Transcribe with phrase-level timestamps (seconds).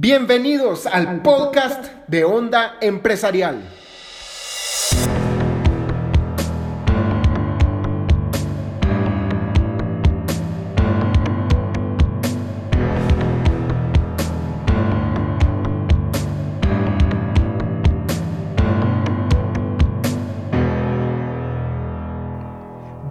[0.00, 3.68] Bienvenidos al podcast de Onda Empresarial.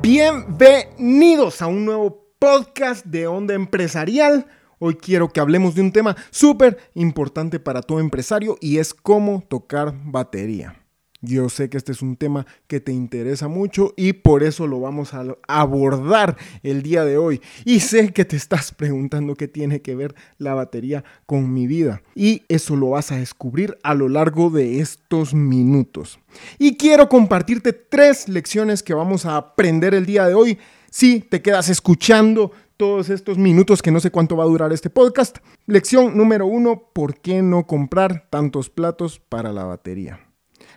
[0.02, 4.48] Bienvenidos a un nuevo podcast de Onda Empresarial.
[4.80, 9.44] Hoy quiero que hablemos de un tema súper importante para todo empresario y es cómo
[9.48, 10.76] tocar batería.
[11.22, 14.80] Yo sé que este es un tema que te interesa mucho y por eso lo
[14.80, 17.42] vamos a abordar el día de hoy.
[17.66, 22.04] Y sé que te estás preguntando qué tiene que ver la batería con mi vida.
[22.14, 26.20] Y eso lo vas a descubrir a lo largo de estos minutos.
[26.60, 30.60] Y quiero compartirte tres lecciones que vamos a aprender el día de hoy.
[30.92, 34.92] Si te quedas escuchando todos estos minutos que no sé cuánto va a durar este
[34.92, 35.38] podcast.
[35.66, 40.20] Lección número uno, ¿por qué no comprar tantos platos para la batería?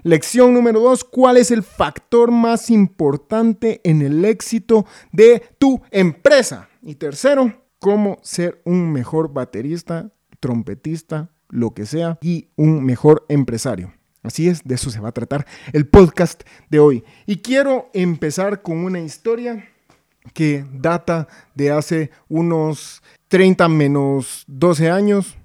[0.02, 6.70] Lección número dos, ¿cuál es el factor más importante en el éxito de tu empresa?
[6.82, 13.92] Y tercero, ¿cómo ser un mejor baterista, trompetista, lo que sea, y un mejor empresario?
[14.22, 17.04] Así es, de eso se va a tratar el podcast de hoy.
[17.26, 19.69] Y quiero empezar con una historia
[20.32, 25.36] que data de hace unos 30 menos 12 años,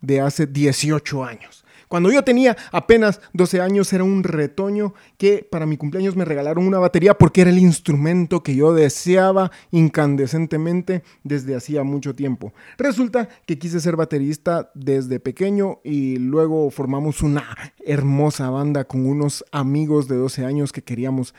[0.00, 1.64] de hace 18 años.
[1.88, 6.66] Cuando yo tenía apenas 12 años era un retoño que para mi cumpleaños me regalaron
[6.66, 12.52] una batería porque era el instrumento que yo deseaba incandescentemente desde hacía mucho tiempo.
[12.78, 17.44] Resulta que quise ser baterista desde pequeño y luego formamos una
[17.86, 21.34] hermosa banda con unos amigos de 12 años que queríamos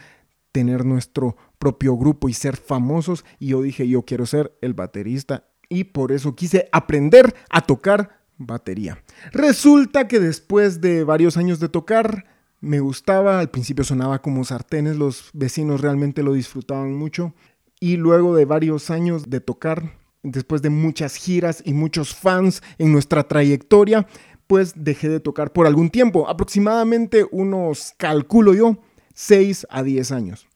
[0.55, 3.25] tener nuestro propio grupo y ser famosos.
[3.39, 5.49] Y yo dije yo quiero ser el baterista.
[5.67, 9.03] Y por eso quise aprender a tocar batería.
[9.33, 12.23] Resulta que después de varios años de tocar,
[12.61, 17.33] me gustaba, al principio sonaba como sartenes, los vecinos realmente lo disfrutaban mucho.
[17.81, 19.91] Y luego de varios años de tocar,
[20.23, 24.07] después de muchas giras y muchos fans en nuestra trayectoria,
[24.47, 28.77] pues dejé de tocar por algún tiempo, aproximadamente unos, calculo yo,
[29.15, 30.47] 6 a 10 años.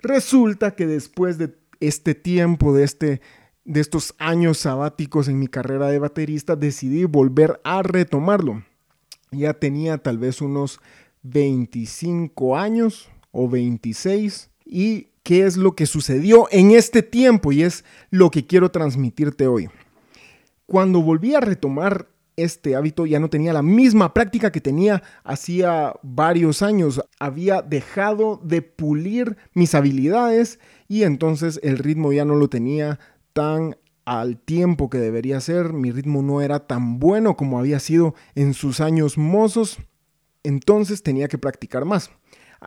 [0.00, 3.20] Resulta que después de este tiempo, de este
[3.64, 8.62] de estos años sabáticos en mi carrera de baterista, decidí volver a retomarlo.
[9.30, 10.80] Ya tenía tal vez unos
[11.22, 17.84] 25 años o 26 y qué es lo que sucedió en este tiempo y es
[18.10, 19.68] lo que quiero transmitirte hoy.
[20.66, 25.94] Cuando volví a retomar este hábito ya no tenía la misma práctica que tenía hacía
[26.02, 27.02] varios años.
[27.18, 30.58] Había dejado de pulir mis habilidades
[30.88, 32.98] y entonces el ritmo ya no lo tenía
[33.32, 38.14] tan al tiempo que debería ser, mi ritmo no era tan bueno como había sido
[38.34, 39.78] en sus años mozos,
[40.42, 42.10] entonces tenía que practicar más.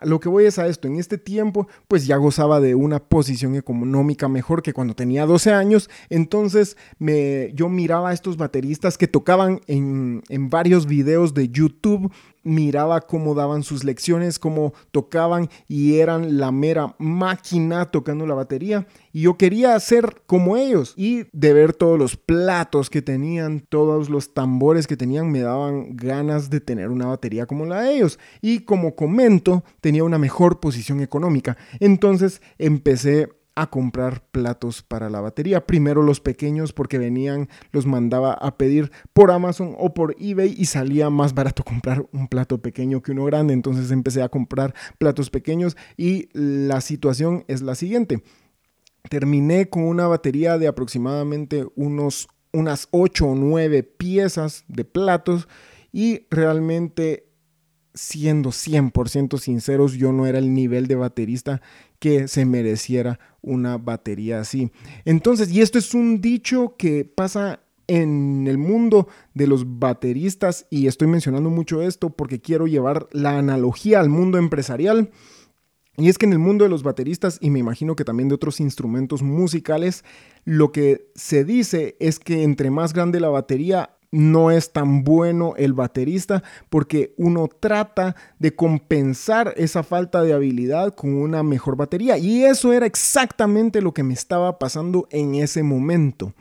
[0.02, 3.54] Lo que voy es a esto, en este tiempo pues ya gozaba de una posición
[3.54, 9.08] económica mejor que cuando tenía 12 años, entonces me, yo miraba a estos bateristas que
[9.08, 12.12] tocaban en, en varios videos de YouTube
[12.42, 18.86] miraba cómo daban sus lecciones, cómo tocaban y eran la mera máquina tocando la batería.
[19.12, 24.08] Y yo quería hacer como ellos y de ver todos los platos que tenían, todos
[24.08, 28.18] los tambores que tenían, me daban ganas de tener una batería como la de ellos.
[28.40, 31.56] Y como comento, tenía una mejor posición económica.
[31.80, 35.66] Entonces empecé a comprar platos para la batería.
[35.66, 40.66] Primero los pequeños porque venían, los mandaba a pedir por Amazon o por eBay y
[40.66, 43.54] salía más barato comprar un plato pequeño que uno grande.
[43.54, 48.22] Entonces empecé a comprar platos pequeños y la situación es la siguiente.
[49.10, 55.48] Terminé con una batería de aproximadamente unos, unas 8 o 9 piezas de platos
[55.90, 57.28] y realmente
[57.98, 61.60] siendo 100% sinceros, yo no era el nivel de baterista
[61.98, 64.70] que se mereciera una batería así.
[65.04, 70.86] Entonces, y esto es un dicho que pasa en el mundo de los bateristas y
[70.86, 75.10] estoy mencionando mucho esto porque quiero llevar la analogía al mundo empresarial.
[75.96, 78.36] Y es que en el mundo de los bateristas, y me imagino que también de
[78.36, 80.04] otros instrumentos musicales,
[80.44, 85.54] lo que se dice es que entre más grande la batería, no es tan bueno
[85.56, 92.18] el baterista porque uno trata de compensar esa falta de habilidad con una mejor batería.
[92.18, 96.32] Y eso era exactamente lo que me estaba pasando en ese momento.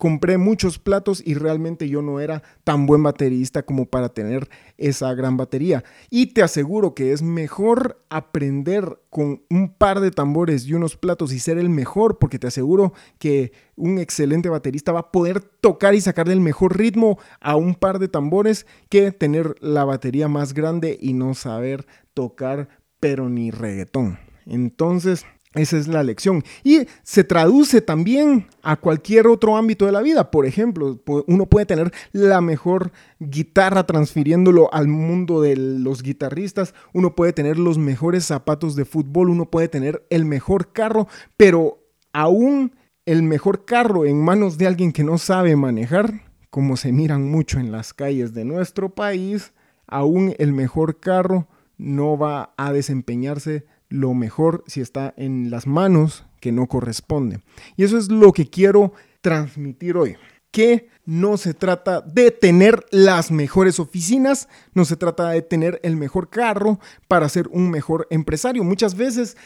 [0.00, 4.48] Compré muchos platos y realmente yo no era tan buen baterista como para tener
[4.78, 5.84] esa gran batería.
[6.08, 11.34] Y te aseguro que es mejor aprender con un par de tambores y unos platos
[11.34, 15.94] y ser el mejor, porque te aseguro que un excelente baterista va a poder tocar
[15.94, 20.54] y sacarle el mejor ritmo a un par de tambores que tener la batería más
[20.54, 22.70] grande y no saber tocar
[23.00, 24.18] pero ni reggaetón.
[24.46, 26.44] Entonces, esa es la lección.
[26.62, 30.30] Y se traduce también a cualquier otro ámbito de la vida.
[30.30, 36.72] Por ejemplo, uno puede tener la mejor guitarra transfiriéndolo al mundo de los guitarristas.
[36.92, 39.28] Uno puede tener los mejores zapatos de fútbol.
[39.28, 41.08] Uno puede tener el mejor carro.
[41.36, 41.82] Pero
[42.12, 47.28] aún el mejor carro en manos de alguien que no sabe manejar, como se miran
[47.28, 49.52] mucho en las calles de nuestro país,
[49.88, 56.24] aún el mejor carro no va a desempeñarse lo mejor si está en las manos
[56.40, 57.40] que no corresponde.
[57.76, 60.16] Y eso es lo que quiero transmitir hoy.
[60.50, 65.96] Que no se trata de tener las mejores oficinas, no se trata de tener el
[65.96, 68.64] mejor carro para ser un mejor empresario.
[68.64, 69.36] Muchas veces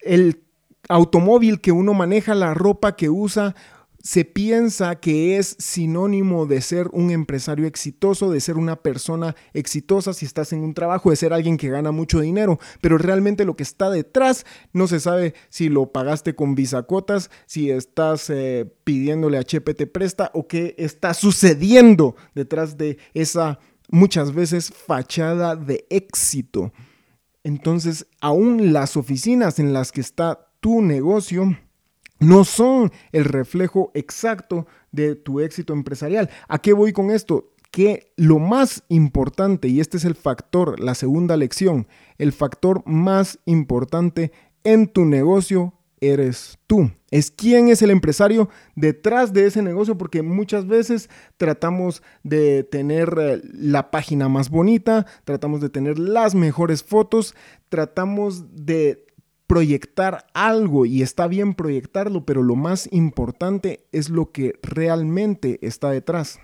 [0.00, 0.42] el
[0.88, 3.54] automóvil que uno maneja, la ropa que usa,
[4.02, 10.12] se piensa que es sinónimo de ser un empresario exitoso, de ser una persona exitosa
[10.12, 13.56] si estás en un trabajo, de ser alguien que gana mucho dinero, pero realmente lo
[13.56, 19.38] que está detrás no se sabe si lo pagaste con bisacotas, si estás eh, pidiéndole
[19.38, 25.86] a Chepe te presta o qué está sucediendo detrás de esa muchas veces fachada de
[25.90, 26.72] éxito.
[27.44, 31.56] Entonces, aún las oficinas en las que está tu negocio,
[32.22, 36.30] no son el reflejo exacto de tu éxito empresarial.
[36.48, 37.50] ¿A qué voy con esto?
[37.70, 41.86] Que lo más importante, y este es el factor, la segunda lección,
[42.18, 44.32] el factor más importante
[44.64, 46.90] en tu negocio eres tú.
[47.10, 53.16] Es quién es el empresario detrás de ese negocio, porque muchas veces tratamos de tener
[53.20, 57.36] eh, la página más bonita, tratamos de tener las mejores fotos,
[57.68, 59.06] tratamos de
[59.52, 65.90] proyectar algo y está bien proyectarlo, pero lo más importante es lo que realmente está
[65.90, 66.40] detrás.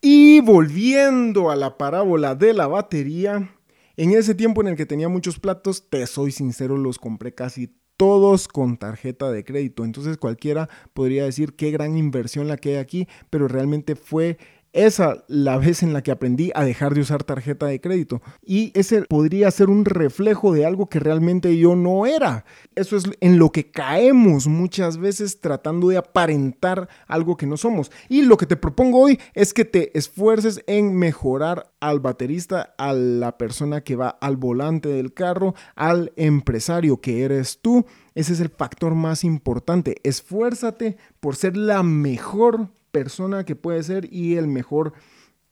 [0.00, 3.54] Y volviendo a la parábola de la batería,
[3.98, 7.68] en ese tiempo en el que tenía muchos platos, te soy sincero, los compré casi
[7.98, 9.84] todos con tarjeta de crédito.
[9.84, 14.38] Entonces cualquiera podría decir qué gran inversión la que hay aquí, pero realmente fue
[14.72, 18.20] esa la vez en la que aprendí a dejar de usar tarjeta de crédito.
[18.44, 22.44] Y ese podría ser un reflejo de algo que realmente yo no era.
[22.74, 27.90] Eso es en lo que caemos muchas veces tratando de aparentar algo que no somos.
[28.08, 32.92] Y lo que te propongo hoy es que te esfuerces en mejorar al baterista, a
[32.92, 37.86] la persona que va al volante del carro, al empresario que eres tú.
[38.14, 39.96] Ese es el factor más importante.
[40.02, 44.92] Esfuérzate por ser la mejor persona que puede ser y el mejor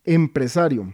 [0.04, 0.92] empresario.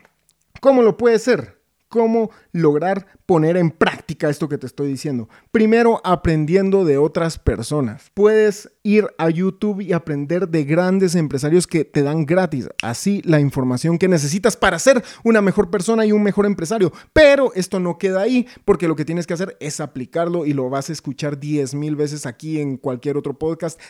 [0.60, 1.62] ¿Cómo lo puede ser?
[1.88, 5.30] ¿Cómo lograr poner en práctica esto que te estoy diciendo?
[5.50, 8.10] Primero, aprendiendo de otras personas.
[8.12, 13.40] Puedes ir a YouTube y aprender de grandes empresarios que te dan gratis, así la
[13.40, 16.92] información que necesitas para ser una mejor persona y un mejor empresario.
[17.14, 20.68] Pero esto no queda ahí, porque lo que tienes que hacer es aplicarlo y lo
[20.68, 23.80] vas a escuchar 10 mil veces aquí en cualquier otro podcast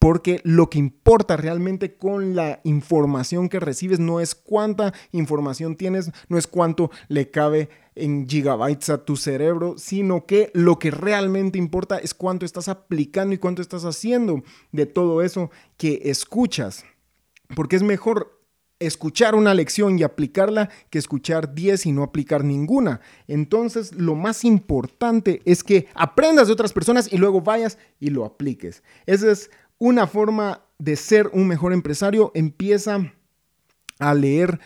[0.00, 6.10] porque lo que importa realmente con la información que recibes no es cuánta información tienes,
[6.30, 11.58] no es cuánto le cabe en gigabytes a tu cerebro, sino que lo que realmente
[11.58, 14.42] importa es cuánto estás aplicando y cuánto estás haciendo
[14.72, 16.86] de todo eso que escuchas.
[17.54, 18.40] Porque es mejor
[18.78, 23.02] escuchar una lección y aplicarla que escuchar 10 y no aplicar ninguna.
[23.28, 28.24] Entonces, lo más importante es que aprendas de otras personas y luego vayas y lo
[28.24, 28.82] apliques.
[29.04, 33.12] Ese es una forma de ser un mejor empresario, empieza
[33.98, 34.60] a leer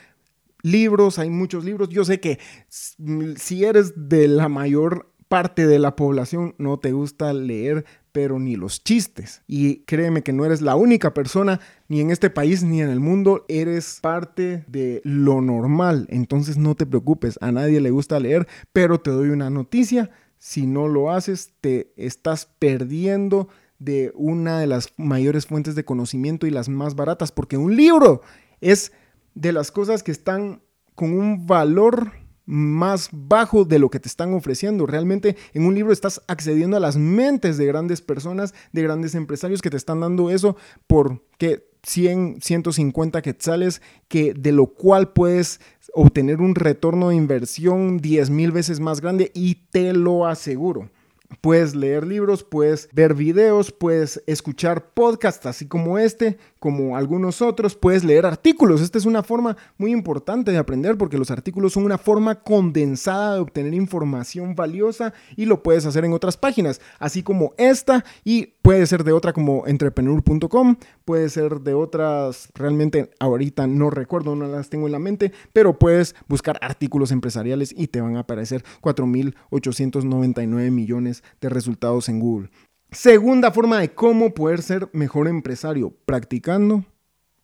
[0.61, 1.89] libros, hay muchos libros.
[1.89, 7.33] Yo sé que si eres de la mayor parte de la población no te gusta
[7.33, 9.43] leer, pero ni los chistes.
[9.47, 13.01] Y créeme que no eres la única persona, ni en este país ni en el
[13.01, 16.07] mundo, eres parte de lo normal.
[16.11, 20.11] Entonces no te preocupes, a nadie le gusta leer, pero te doy una noticia.
[20.39, 23.49] Si no lo haces, te estás perdiendo
[23.85, 28.23] de una de las mayores fuentes de conocimiento y las más baratas, porque un libro
[28.61, 28.93] es
[29.35, 30.63] de las cosas que están
[30.95, 32.13] con un valor
[32.47, 34.87] más bajo de lo que te están ofreciendo.
[34.87, 39.63] Realmente en un libro estás accediendo a las mentes de grandes personas, de grandes empresarios
[39.63, 45.61] que te están dando eso por que 100, 150 quetzales, que de lo cual puedes
[45.93, 50.91] obtener un retorno de inversión 10 mil veces más grande y te lo aseguro.
[51.41, 57.77] Puedes leer libros, puedes ver videos, puedes escuchar podcasts así como este como algunos otros,
[57.77, 58.81] puedes leer artículos.
[58.81, 63.35] Esta es una forma muy importante de aprender porque los artículos son una forma condensada
[63.35, 68.55] de obtener información valiosa y lo puedes hacer en otras páginas, así como esta y
[68.63, 74.49] puede ser de otra como entrepreneur.com, puede ser de otras, realmente ahorita no recuerdo, no
[74.49, 78.65] las tengo en la mente, pero puedes buscar artículos empresariales y te van a aparecer
[78.81, 82.49] 4.899 millones de resultados en Google.
[82.95, 86.85] Segunda forma de cómo poder ser mejor empresario, practicando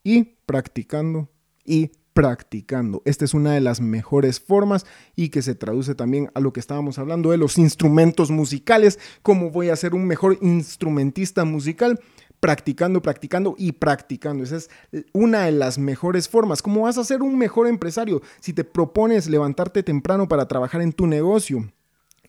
[0.04, 1.28] y practicando
[1.64, 3.02] y practicando.
[3.04, 6.60] Esta es una de las mejores formas y que se traduce también a lo que
[6.60, 12.00] estábamos hablando de los instrumentos musicales, cómo voy a ser un mejor instrumentista musical.
[12.38, 14.44] Practicando, practicando y practicando.
[14.44, 14.70] Esa es
[15.12, 16.62] una de las mejores formas.
[16.62, 18.22] ¿Cómo vas a ser un mejor empresario?
[18.40, 21.70] Si te propones levantarte temprano para trabajar en tu negocio,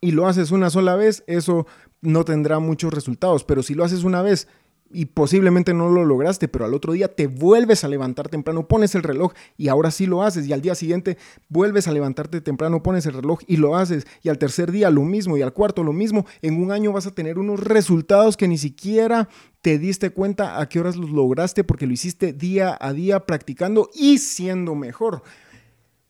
[0.02, 1.68] y lo haces una sola vez, eso
[2.02, 3.44] no tendrá muchos resultados.
[3.44, 4.48] Pero si lo haces una vez
[4.94, 8.96] y posiblemente no lo lograste, pero al otro día te vuelves a levantar temprano, pones
[8.96, 11.18] el reloj y ahora sí lo haces, y al día siguiente
[11.50, 15.04] vuelves a levantarte temprano, pones el reloj y lo haces, y al tercer día lo
[15.04, 18.48] mismo, y al cuarto lo mismo, en un año vas a tener unos resultados que
[18.48, 19.30] ni siquiera
[19.62, 23.90] te diste cuenta a qué horas los lograste porque lo hiciste día a día practicando
[23.94, 25.24] y siendo mejor.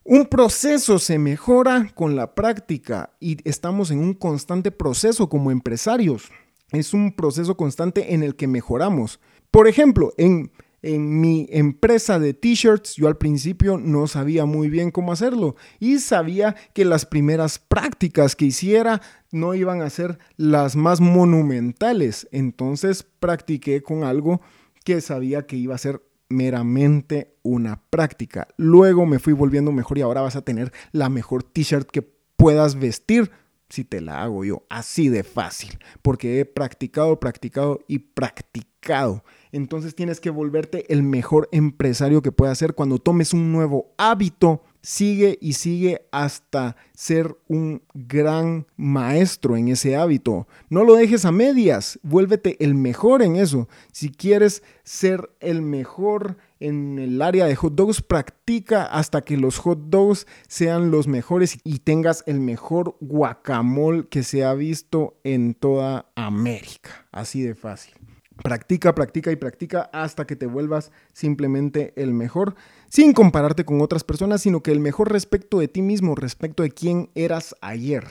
[0.04, 6.32] Un proceso se mejora con la práctica y estamos en un constante proceso como empresarios.
[6.72, 9.20] Es un proceso constante en el que mejoramos.
[9.52, 14.90] Por ejemplo, en, en mi empresa de t-shirts, yo al principio no sabía muy bien
[14.90, 20.76] cómo hacerlo y sabía que las primeras prácticas que hiciera no iban a ser las
[20.76, 22.28] más monumentales.
[22.32, 24.42] Entonces practiqué con algo
[24.84, 28.48] que sabía que iba a ser meramente una práctica.
[28.58, 32.02] Luego me fui volviendo mejor y ahora vas a tener la mejor t-shirt que
[32.36, 33.32] puedas vestir
[33.70, 34.66] si te la hago yo.
[34.70, 35.80] Así de fácil.
[36.02, 39.24] Porque he practicado, practicado y practicado.
[39.52, 44.64] Entonces tienes que volverte el mejor empresario que puedas ser cuando tomes un nuevo hábito
[44.82, 50.48] sigue y sigue hasta ser un gran maestro en ese hábito.
[50.70, 53.68] No lo dejes a medias, vuélvete el mejor en eso.
[53.92, 59.58] Si quieres ser el mejor en el área de hot dogs, practica hasta que los
[59.58, 65.56] hot dogs sean los mejores y tengas el mejor guacamole que se ha visto en
[65.56, 67.08] toda América.
[67.12, 68.01] Así de fácil.
[68.44, 72.56] Practica, practica y practica hasta que te vuelvas simplemente el mejor,
[72.90, 76.72] sin compararte con otras personas, sino que el mejor respecto de ti mismo, respecto de
[76.72, 78.04] quién eras ayer.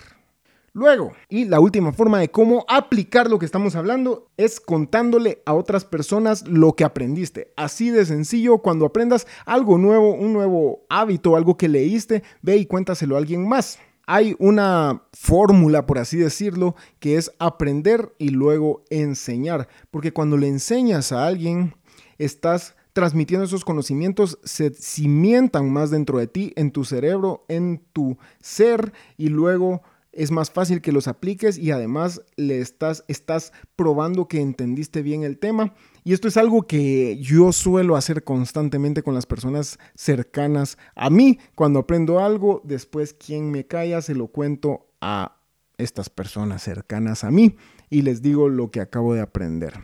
[0.73, 5.55] Luego, y la última forma de cómo aplicar lo que estamos hablando es contándole a
[5.55, 7.53] otras personas lo que aprendiste.
[7.57, 12.67] Así de sencillo, cuando aprendas algo nuevo, un nuevo hábito, algo que leíste, ve y
[12.67, 13.81] cuéntaselo a alguien más
[14.13, 19.69] hay una fórmula, por así decirlo, que es aprender y luego enseñar.
[19.93, 21.77] Porque cuando le enseñas a alguien,
[22.19, 28.19] estás transmitiendo esos conocimientos, se cimientan más dentro de ti, en tu cerebro, en tu
[28.41, 34.27] ser, y luego es más fácil que los apliques y además le estás, estás probando
[34.27, 35.73] que entendiste bien el tema.
[36.05, 41.39] Y esto es algo que yo suelo hacer constantemente con las personas cercanas a mí.
[41.55, 45.37] Cuando aprendo algo, después quien me calla se lo cuento a
[45.79, 47.57] estas personas cercanas a mí
[47.89, 49.75] y les digo lo que acabo de aprender.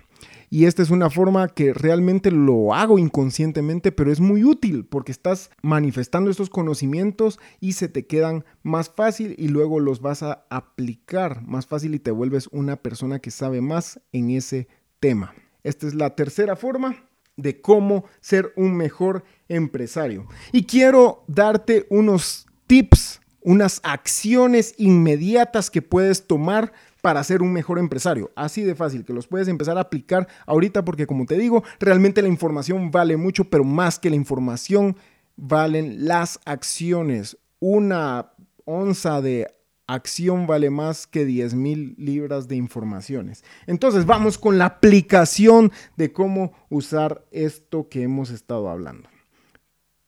[0.48, 5.10] Y esta es una forma que realmente lo hago inconscientemente, pero es muy útil porque
[5.10, 10.46] estás manifestando estos conocimientos y se te quedan más fácil y luego los vas a
[10.48, 14.68] aplicar más fácil y te vuelves una persona que sabe más en ese
[15.00, 15.34] tema.
[15.66, 17.04] Esta es la tercera forma
[17.36, 20.26] de cómo ser un mejor empresario.
[20.52, 27.78] Y quiero darte unos tips, unas acciones inmediatas que puedes tomar para ser un mejor
[27.78, 28.30] empresario.
[28.36, 32.22] Así de fácil, que los puedes empezar a aplicar ahorita porque como te digo, realmente
[32.22, 34.96] la información vale mucho, pero más que la información,
[35.36, 37.38] valen las acciones.
[37.58, 38.32] Una
[38.64, 39.55] onza de
[39.86, 43.44] acción vale más que 10 mil libras de informaciones.
[43.66, 49.08] Entonces vamos con la aplicación de cómo usar esto que hemos estado hablando.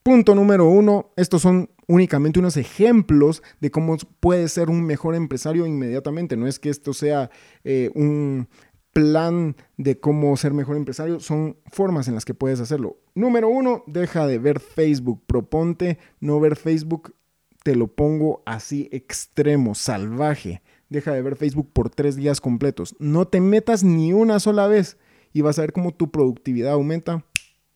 [0.02, 5.66] Punto número uno, estos son únicamente unos ejemplos de cómo puede ser un mejor empresario
[5.66, 6.36] inmediatamente.
[6.36, 7.30] No es que esto sea
[7.64, 8.48] eh, un
[8.92, 12.96] plan de cómo ser mejor empresario, son formas en las que puedes hacerlo.
[13.14, 15.22] Número uno, deja de ver Facebook.
[15.26, 17.14] Proponte no ver Facebook,
[17.62, 20.62] te lo pongo así extremo, salvaje.
[20.88, 22.96] Deja de ver Facebook por tres días completos.
[22.98, 24.96] No te metas ni una sola vez
[25.32, 27.24] y vas a ver cómo tu productividad aumenta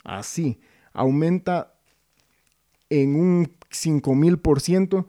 [0.04, 0.60] así.
[0.92, 1.74] Aumenta
[2.88, 5.06] en un 5000%,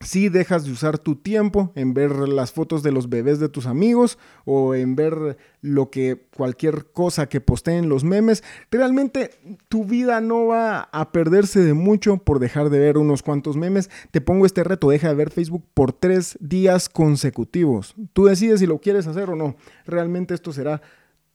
[0.00, 3.66] si dejas de usar tu tiempo en ver las fotos de los bebés de tus
[3.66, 9.30] amigos o en ver lo que cualquier cosa que posteen los memes, realmente
[9.68, 13.90] tu vida no va a perderse de mucho por dejar de ver unos cuantos memes.
[14.10, 17.94] Te pongo este reto, deja de ver Facebook por tres días consecutivos.
[18.12, 19.56] Tú decides si lo quieres hacer o no.
[19.84, 20.80] Realmente esto será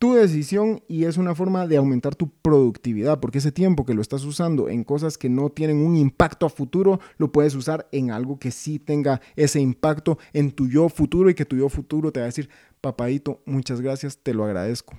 [0.03, 4.01] tu decisión y es una forma de aumentar tu productividad, porque ese tiempo que lo
[4.01, 8.11] estás usando en cosas que no tienen un impacto a futuro, lo puedes usar en
[8.11, 12.11] algo que sí tenga ese impacto en tu yo futuro y que tu yo futuro
[12.11, 12.49] te va a decir,
[12.81, 14.93] papadito, muchas gracias, te lo agradezco.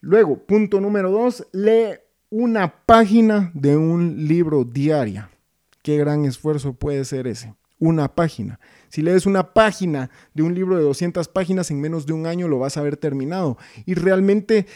[0.00, 1.98] Luego, punto número dos, lee
[2.30, 5.30] una página de un libro diaria.
[5.82, 8.60] Qué gran esfuerzo puede ser ese una página.
[8.90, 12.46] Si lees una página de un libro de 200 páginas en menos de un año
[12.46, 13.58] lo vas a haber terminado.
[13.86, 14.66] Y realmente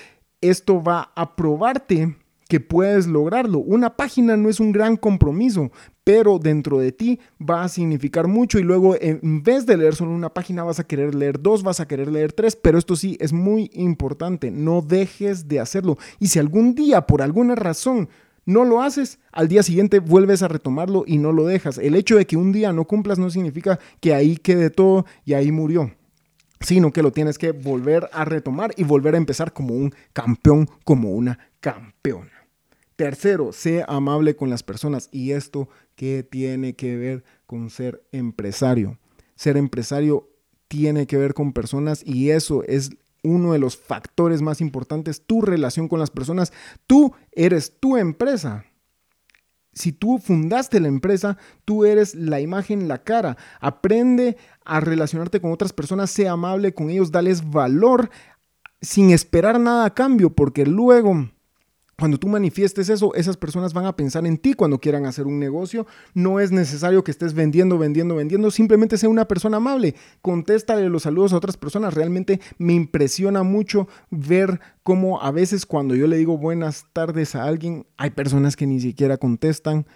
[0.41, 2.17] esto va a probarte
[2.49, 3.59] que puedes lograrlo.
[3.61, 5.71] Una página no es un gran compromiso,
[6.03, 10.11] pero dentro de ti va a significar mucho y luego en vez de leer solo
[10.11, 13.17] una página vas a querer leer dos, vas a querer leer tres, pero esto sí
[13.21, 15.97] es muy importante, no dejes de hacerlo.
[16.19, 18.09] Y si algún día por alguna razón
[18.47, 21.79] no lo haces, al día siguiente vuelves a retomarlo y no lo dejas.
[21.79, 25.35] El hecho de que un día no cumplas no significa que ahí quede todo y
[25.35, 25.91] ahí murió
[26.61, 30.69] sino que lo tienes que volver a retomar y volver a empezar como un campeón,
[30.85, 32.33] como una campeona.
[32.97, 35.09] Tercero, sé amable con las personas.
[35.13, 38.99] ¿Y esto qué tiene que ver con ser empresario?
[39.35, 40.31] Ser empresario
[40.69, 42.91] tiene que ver con personas y eso es
[43.27, 46.53] uno de los factores más importantes, tu relación con las personas.
[46.87, 48.65] Tú eres tu empresa.
[49.73, 53.37] Si tú fundaste la empresa, tú eres la imagen, la cara.
[53.61, 58.09] Aprende a relacionarte con otras personas, sé amable con ellos, dales valor
[58.81, 61.29] sin esperar nada a cambio, porque luego
[61.99, 65.39] cuando tú manifiestes eso, esas personas van a pensar en ti cuando quieran hacer un
[65.39, 65.87] negocio.
[66.13, 68.51] No es necesario que estés vendiendo, vendiendo, vendiendo.
[68.51, 69.95] Simplemente sea una persona amable.
[70.21, 71.95] Contéstale los saludos a otras personas.
[71.95, 77.45] Realmente me impresiona mucho ver cómo a veces cuando yo le digo buenas tardes a
[77.45, 79.87] alguien, hay personas que ni siquiera contestan.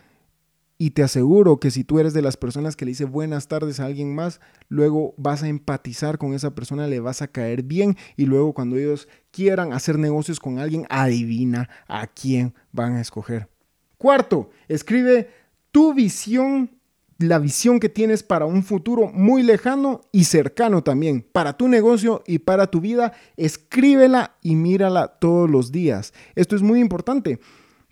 [0.82, 3.80] Y te aseguro que si tú eres de las personas que le dice buenas tardes
[3.80, 7.98] a alguien más, luego vas a empatizar con esa persona, le vas a caer bien
[8.16, 13.50] y luego cuando ellos quieran hacer negocios con alguien, adivina a quién van a escoger.
[13.98, 15.28] Cuarto, escribe
[15.70, 16.70] tu visión,
[17.18, 22.22] la visión que tienes para un futuro muy lejano y cercano también, para tu negocio
[22.26, 23.12] y para tu vida.
[23.36, 26.14] Escríbela y mírala todos los días.
[26.36, 27.38] Esto es muy importante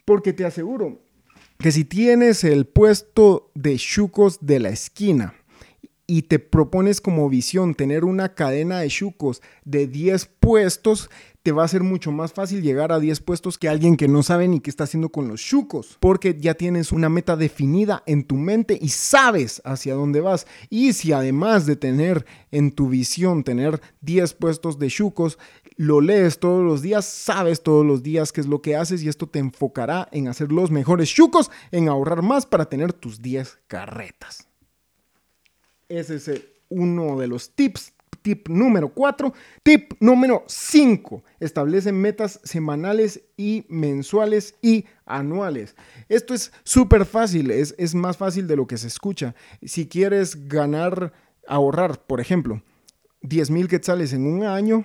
[0.07, 1.03] porque te aseguro
[1.59, 5.35] que si tienes el puesto de chucos de la esquina
[6.07, 11.11] y te propones como visión tener una cadena de chucos de 10 puestos,
[11.43, 14.23] te va a ser mucho más fácil llegar a 10 puestos que alguien que no
[14.23, 18.25] sabe ni qué está haciendo con los chucos, porque ya tienes una meta definida en
[18.25, 20.47] tu mente y sabes hacia dónde vas.
[20.71, 25.39] Y si además de tener en tu visión tener 10 puestos de chucos,
[25.79, 29.09] lo lees todos los días, sabes todos los días qué es lo que haces y
[29.09, 33.61] esto te enfocará en hacer los mejores chucos, en ahorrar más para tener tus 10
[33.69, 34.49] carretas.
[35.89, 37.93] Ese es uno de los tips.
[38.23, 39.33] Tip número 4.
[39.63, 41.23] Tip número 5.
[41.39, 45.77] Establece metas semanales y mensuales y anuales.
[46.09, 49.37] Esto es súper fácil, es, es más fácil de lo que se escucha.
[49.63, 51.13] Si quieres ganar,
[51.47, 52.61] ahorrar, por ejemplo,
[53.23, 54.85] 10 mil quetzales en un año,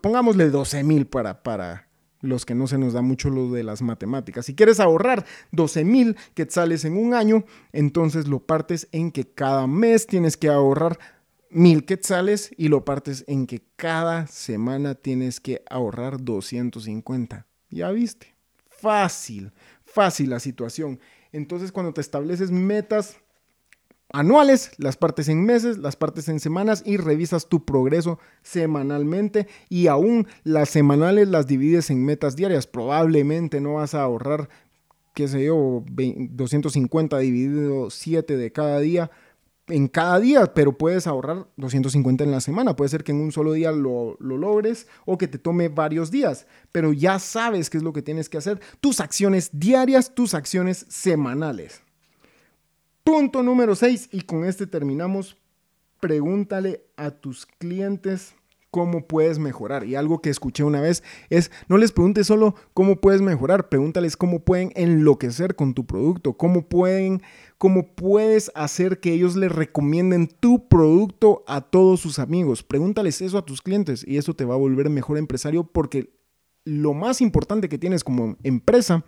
[0.00, 1.88] pongámosle 12 mil para, para
[2.20, 4.46] los que no se nos da mucho lo de las matemáticas.
[4.46, 9.66] Si quieres ahorrar 12 mil quetzales en un año, entonces lo partes en que cada
[9.66, 10.98] mes tienes que ahorrar
[11.50, 17.46] mil quetzales y lo partes en que cada semana tienes que ahorrar 250.
[17.70, 18.34] Ya viste,
[18.68, 19.52] fácil,
[19.84, 21.00] fácil la situación.
[21.32, 23.18] Entonces cuando te estableces metas
[24.12, 29.88] anuales, las partes en meses, las partes en semanas y revisas tu progreso semanalmente y
[29.88, 32.66] aún las semanales las divides en metas diarias.
[32.66, 34.48] Probablemente no vas a ahorrar,
[35.14, 39.10] qué sé yo, 250 dividido 7 de cada día
[39.68, 42.74] en cada día, pero puedes ahorrar 250 en la semana.
[42.74, 46.10] Puede ser que en un solo día lo, lo, logres o que te tome varios
[46.10, 48.60] días, pero ya sabes qué es lo que tienes que hacer.
[48.80, 51.82] Tus acciones diarias, tus acciones semanales.
[53.08, 55.38] Punto número 6, y con este terminamos.
[55.98, 58.34] Pregúntale a tus clientes
[58.70, 59.86] cómo puedes mejorar.
[59.86, 64.18] Y algo que escuché una vez es, no les preguntes solo cómo puedes mejorar, pregúntales
[64.18, 67.22] cómo pueden enloquecer con tu producto, cómo pueden,
[67.56, 72.62] cómo puedes hacer que ellos le recomienden tu producto a todos sus amigos.
[72.62, 76.12] Pregúntales eso a tus clientes y eso te va a volver mejor empresario porque
[76.64, 79.02] lo más importante que tienes como empresa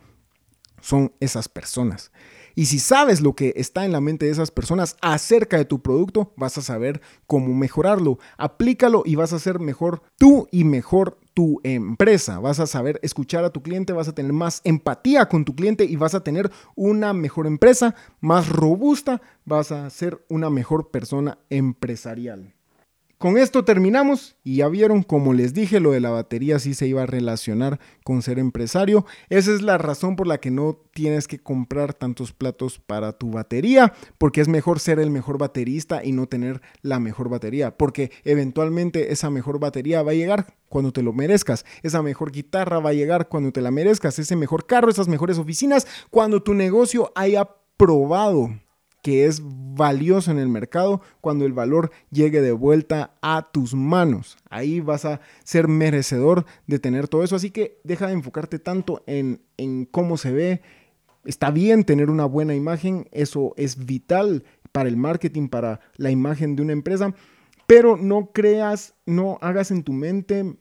[0.81, 2.11] son esas personas.
[2.55, 5.81] Y si sabes lo que está en la mente de esas personas acerca de tu
[5.81, 8.19] producto, vas a saber cómo mejorarlo.
[8.37, 12.39] Aplícalo y vas a ser mejor tú y mejor tu empresa.
[12.39, 15.85] Vas a saber escuchar a tu cliente, vas a tener más empatía con tu cliente
[15.85, 21.39] y vas a tener una mejor empresa, más robusta, vas a ser una mejor persona
[21.49, 22.55] empresarial.
[23.21, 26.87] Con esto terminamos y ya vieron, como les dije, lo de la batería sí se
[26.87, 29.05] iba a relacionar con ser empresario.
[29.29, 33.31] Esa es la razón por la que no tienes que comprar tantos platos para tu
[33.31, 38.11] batería, porque es mejor ser el mejor baterista y no tener la mejor batería, porque
[38.25, 42.89] eventualmente esa mejor batería va a llegar cuando te lo merezcas, esa mejor guitarra va
[42.89, 47.13] a llegar cuando te la merezcas, ese mejor carro, esas mejores oficinas, cuando tu negocio
[47.15, 48.49] haya probado
[49.03, 54.37] que es valioso en el mercado cuando el valor llegue de vuelta a tus manos.
[54.49, 57.37] Ahí vas a ser merecedor de tener todo eso.
[57.37, 60.63] Así que deja de enfocarte tanto en, en cómo se ve.
[61.25, 66.57] Está bien tener una buena imagen, eso es vital para el marketing, para la imagen
[66.57, 67.15] de una empresa,
[67.67, 70.57] pero no creas, no hagas en tu mente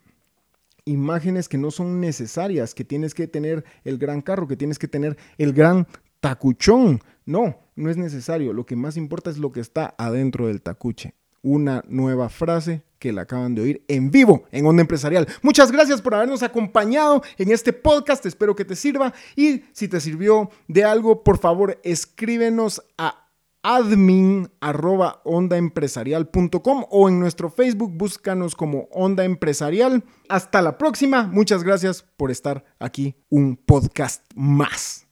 [0.85, 4.87] imágenes que no son necesarias, que tienes que tener el gran carro, que tienes que
[4.87, 5.87] tener el gran
[6.19, 7.01] tacuchón.
[7.29, 8.53] No, no es necesario.
[8.53, 11.13] Lo que más importa es lo que está adentro del tacuche.
[11.43, 15.27] Una nueva frase que la acaban de oír en vivo en Onda Empresarial.
[15.43, 18.25] Muchas gracias por habernos acompañado en este podcast.
[18.25, 19.13] Espero que te sirva.
[19.35, 23.27] Y si te sirvió de algo, por favor, escríbenos a
[23.61, 24.49] admin
[26.89, 30.03] o en nuestro Facebook búscanos como Onda Empresarial.
[30.29, 31.27] Hasta la próxima.
[31.27, 35.05] Muchas gracias por estar aquí un podcast más.